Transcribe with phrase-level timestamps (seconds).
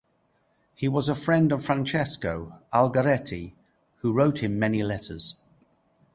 [0.73, 3.53] He was a friend of Francesco Algarotti,
[3.97, 5.35] who wrote him many letters.